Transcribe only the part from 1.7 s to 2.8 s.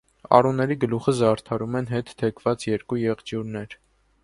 են հետ թեքված